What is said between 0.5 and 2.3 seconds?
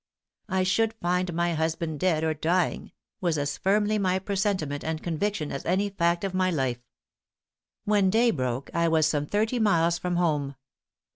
should find my husband dead